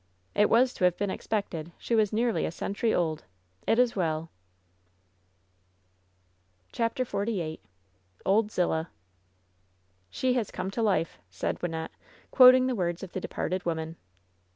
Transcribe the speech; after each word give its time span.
"It 0.33 0.49
was 0.49 0.73
to 0.73 0.83
have 0.85 0.97
been 0.97 1.11
expected. 1.11 1.73
She 1.77 1.93
was 1.93 2.11
nearly 2.11 2.43
a 2.47 2.51
cest' 2.51 2.77
tury 2.79 2.97
old. 2.97 3.23
It 3.67 3.77
is 3.77 3.95
well!" 3.95 4.31
CHAPTER 6.71 7.05
XLVm 7.05 7.59
OLD 8.25 8.47
ZHXAH 8.49 8.87
"She 10.09 10.33
has 10.33 10.49
come 10.49 10.71
to 10.71 10.81
life," 10.81 11.19
said 11.29 11.59
Wynnette, 11.59 11.91
quoting 12.31 12.65
the 12.65 12.73
words 12.73 13.03
of 13.03 13.11
the 13.11 13.21
departed 13.21 13.63
woman. 13.63 13.95